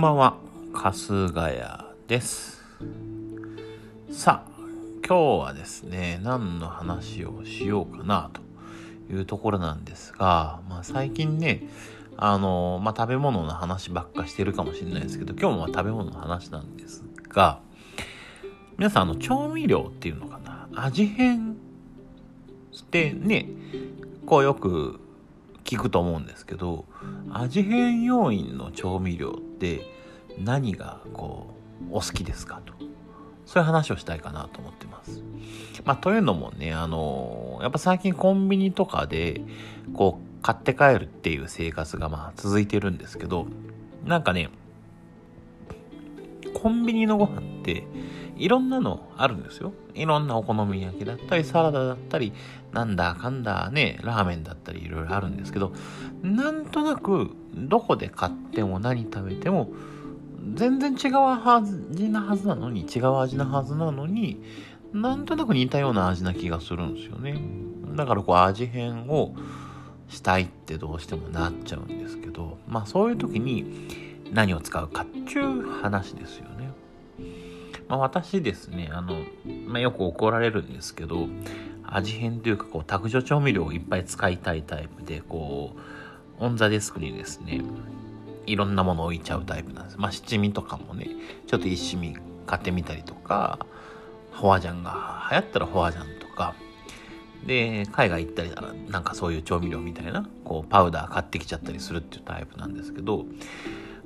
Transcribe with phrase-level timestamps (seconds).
[0.00, 0.38] んばんは、
[0.72, 2.62] 春日屋です。
[4.10, 4.50] さあ、
[5.06, 8.40] 今日はですね、何の話をしようかなと
[9.12, 11.64] いうところなんですが、まあ最近ね、
[12.16, 17.60] あの、まあ食べ物の話ばっかしてるかもしれないですけど、今日も食べ物の話なんですが、
[18.78, 23.50] 皆さん、あの、調味料っていうのかな、味変ってね、
[24.24, 24.98] こうよく
[25.70, 26.84] 聞くと思うんですけど
[27.30, 29.82] 味変要因の調味料って
[30.38, 31.54] 何がこ
[31.90, 32.74] うお好きですかと
[33.46, 35.22] そういう話をしたいかなと思ってます。
[35.84, 39.40] まあ、というのもねあのやっぱ最近コンビニとかで
[39.94, 43.46] こう買って帰るっていう生活がまあ続いてるんですけど
[44.04, 44.50] なんかね
[46.54, 47.84] コンビニのご飯って
[48.40, 49.74] いろんなのあるんですよ。
[49.94, 52.32] いろんなお好み焼きだったり、サラダだったり、
[52.72, 55.72] なんだかんだね、ラーメンだったりいろいろあるんですけど、
[56.22, 59.68] なんとなくどこで買っても何食べても
[60.54, 64.42] 全然違う味なはずなのに、違う味なはずなのに、
[64.92, 67.40] なんとなく似たような味な気がするんですよね。
[67.96, 69.34] だからこう味変を
[70.08, 76.70] したいってどうしてもなっちゃうんですけど、まあそういう時に何を使うかっていう話ですよね。
[77.88, 79.16] まあ、私ですね、あの、
[79.66, 81.26] まあ、よく怒られるんですけど、
[81.82, 87.62] 味変というか、こう、卓上調味料をいっぱい使いたいタイプで、こう、オンザデスクにですね、
[88.46, 89.98] いろんなものを置いちゃうタイプなんです。
[89.98, 91.08] まあ、七味とかもね、
[91.46, 92.16] ちょっと一味
[92.46, 93.58] 買ってみたりとか、
[94.32, 96.54] ホアジャンが流行ったらホアジャンとか、
[97.46, 103.24] で、海外行ったりなら、なんかそういう調味料みたいな、こう、パウダー買ってきちゃったりするっていうタイプなんですけど、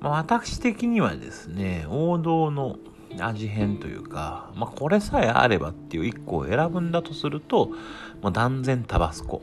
[0.00, 2.76] まあ、私的にはですね、王道の
[3.20, 7.70] 味変というか、まあ、これさえあればっていう一個を選ぶんだとすると、
[8.20, 9.42] もう断然タバスコ。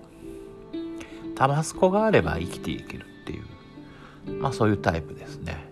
[1.35, 3.05] タバスコがあれば生きていける、
[4.39, 5.69] まあそういうタイプですね。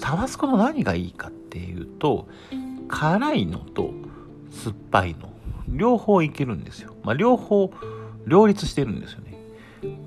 [0.00, 2.28] タバスコの何がいいかっていうと、
[2.88, 3.92] 辛いのと
[4.50, 5.30] 酸っぱいの、
[5.68, 6.94] 両方いけるんですよ。
[7.02, 7.72] まあ両方
[8.26, 9.36] 両立してるんですよね。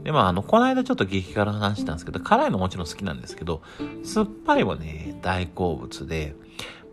[0.03, 3.61] で、まあ、あの、この間ちょっと激辛の話したんですけど、辛いのもちろん好きなんですけど、
[4.03, 6.35] 酸っぱいはね、大好物で、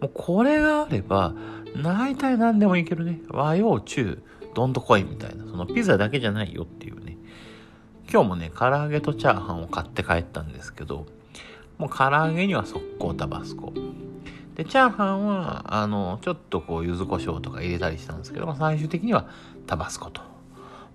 [0.00, 1.34] もうこれがあれば、
[1.82, 3.20] 大体何でもいけるね。
[3.28, 4.22] 和洋中、
[4.54, 5.44] どんとこいみたいな。
[5.44, 7.05] そのピザだけじゃないよっていうね。
[8.10, 11.06] 今日もね、唐揚げとチャーハンを買って帰ったんですけど、
[11.78, 13.72] もう唐揚げには速攻タバスコ。
[14.54, 19.28] で、チャーハンは、あの、ちょっとこう、柚子胡椒とか入れたりしたんですけど、最終的には
[19.66, 20.22] タバスコと。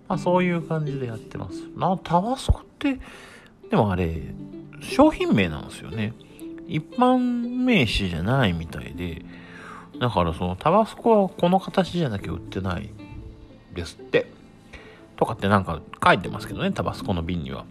[0.08, 1.68] まあ、そういう感じでやってます。
[1.76, 3.00] な、タバスコって、
[3.70, 4.34] でもあれ、
[4.82, 6.14] 商品名なんですよね。
[6.68, 9.26] 一般名詞じゃないみたいで、
[10.00, 12.90] だからそのタバスコはこの形じゃなきゃ売ってない
[13.74, 14.31] ですって。
[15.22, 17.66] とかってなんか書いてますけどね、タバスコの瓶には。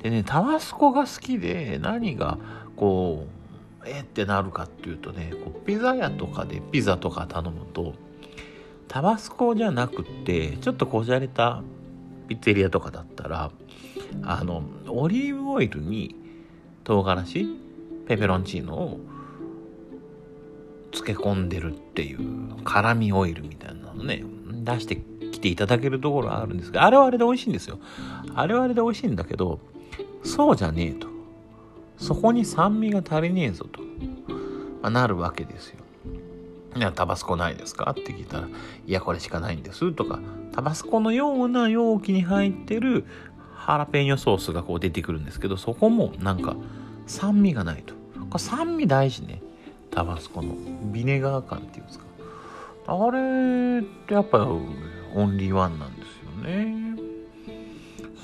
[0.00, 2.38] でね、タバスコが好きで何が
[2.76, 3.26] こ
[3.82, 7.94] う、えってなるかっていうとね、こうピザ屋とかでピザとか頼むと、
[8.86, 11.64] タバスコじゃなくって、ちょっとこじゃれた
[12.28, 13.50] ピッツェリアとかだったら、
[14.22, 16.14] あの、オリーブオイルに
[16.84, 17.44] 唐辛子、
[18.06, 19.00] ペペロンチーノを
[20.92, 22.20] 漬け込んでるっていう
[22.62, 24.22] 辛味オイルみたいなのね、
[24.62, 24.94] 出して
[25.44, 27.78] ていただけるところはあるんですが、あれはあれで美味しいんですよ。
[28.34, 29.60] あれはあれで美味しいんだけど、
[30.24, 31.06] そうじゃねえと。
[31.98, 33.80] そこに酸味が足りねえぞと、
[34.82, 35.80] まあ、なるわけですよ。
[36.76, 40.18] いや、タバスコないですかって聞いたら、いや、これしかないんですとか、
[40.52, 43.04] タバスコのような容器に入ってる
[43.54, 46.56] ハラペーニョソースがこう出てくるんですけど、そこもなんか
[47.06, 47.92] 酸味がないと。
[48.30, 49.42] これ酸味大事ね。
[49.90, 50.56] タバスコの
[50.90, 52.06] ビネガー感っていうんですか。
[52.86, 54.38] あれってやっぱ
[55.14, 56.06] オンリーワンなんです
[56.38, 56.84] よね。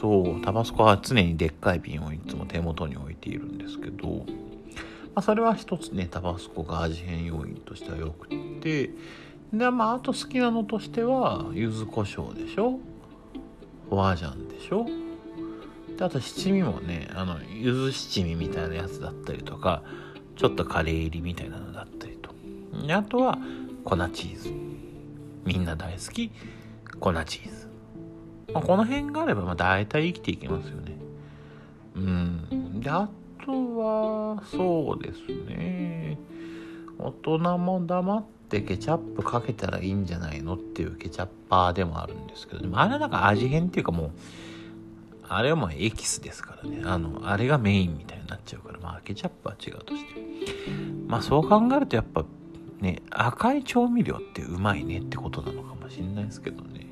[0.00, 8.28] そう、タバスコは常にでっかい瓶をいつも手元に置いているんですけど、まあ、それは一つね、タバスコが味変要因としてはよく
[8.60, 8.90] て、
[9.52, 12.78] で、まあ、あと好きなのとしては、柚子胡椒でしょ？
[13.90, 14.86] ホアジャンでしょ？
[15.98, 19.82] で、あと七味もね、あの、柚子七味みたいなやつだったりとか、
[20.36, 22.30] ちょっとカレー入りみたいなのだったりと。
[22.86, 23.38] であとは、
[23.84, 24.50] 粉チーズ。
[25.44, 26.30] みんな大好き、
[27.00, 27.68] 粉チーズ。
[28.52, 30.96] まあ、この辺があれば、まあ、大体生きていけますよね。
[31.96, 32.80] うん。
[32.80, 33.08] で、あ
[33.44, 36.18] とは、そうですね。
[36.98, 44.10] 大人も黙ってケチャップかけたらいいんじゃないのっていうケチャッパーでもあるんですけど、でもあれはなんか味変っていうかもう、
[45.28, 46.82] あれはまあエキスですからね。
[46.84, 50.20] あの、あれがメインみたいになっちゃうから、まあケチャップは違うとして。
[51.06, 52.24] まあそう考えるとやっぱ
[52.80, 56.89] ね、赤い調味料ってうまいねってことなのかもしれないですけどね。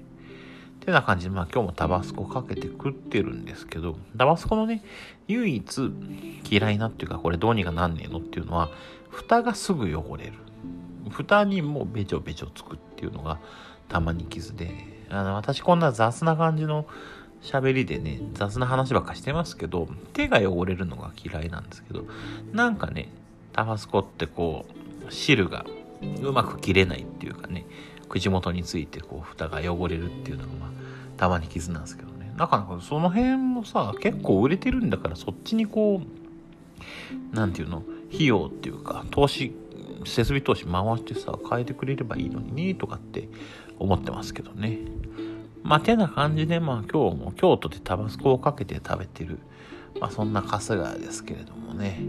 [0.89, 4.83] てな感じで、まあ今日もタバスコかけて食ってるんですけど、タバスコのね、
[5.27, 5.93] 唯一
[6.51, 8.71] 嫌いなっていうか、これどうにかなんねえのっていうのは、
[9.11, 10.33] 蓋がすぐ汚れる。
[11.11, 13.39] 蓋にもうべちょべちょつくっていうのが
[13.89, 14.71] たまに傷で、
[15.11, 16.87] あの、私こんな雑な感じの
[17.43, 22.07] 喋りでね、雑な話ばっかしてますけど、手が汚れるのが嫌いなんですけど、
[22.53, 23.11] なんかね、
[23.53, 24.65] タバスコってこ
[25.07, 25.67] う、汁が
[26.23, 27.67] うまく切れないっていうかね、
[28.09, 30.71] 口元についてこう、蓋が汚れるっていうのが、まあ、
[31.17, 32.33] たまに傷なんですけどね。
[32.37, 37.83] なかなかその辺もさ、結構売れてるんだから、そっちにこう、なんていうの、
[38.13, 39.55] 費用っていうか、投資、
[40.05, 43.29] 設備投資回してさ、変えてくれればいいのにね、とかって
[43.79, 44.79] 思ってますけどね。
[45.63, 49.39] まあ、てな感じで、まあ、今日も京都でタバスコをかけて食べてる、
[50.01, 52.01] まあ、そんな春日ですけれどもね。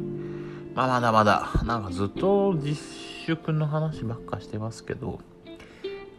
[0.75, 5.19] まあ、まだまだ、なんかずっと自粛の話ばっかしてますけど、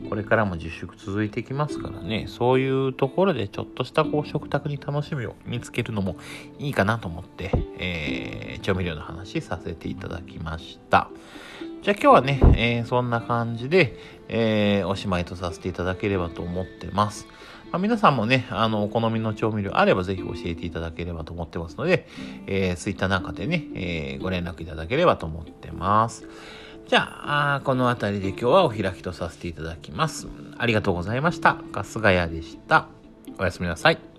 [0.09, 6.17] これからも自粛続いていきますからね、そういうところでちょっとしたこう食卓に楽しみを見つけるのも
[6.59, 11.11] いいかなと思って、えー、調味料の話させていただきました。
[11.83, 13.97] じゃあ今日はね、えー、そんな感じで、
[14.29, 17.27] えー、おしまいとさせていただければと思ってます。
[17.73, 22.07] ま、皆さんもね、あの、お好みの調味料あればぜひ教えていただければと思ってますので、
[22.47, 26.27] えー、ツイッターなんかでね、えー、ご連絡いただければと思ってます。
[26.91, 30.27] じゃあ、あこの辺りで今日はお開きとさせていただきます。
[30.59, 31.57] ありがとうございました。
[31.73, 32.89] 春日屋でした。
[33.39, 34.10] おやすみなさい。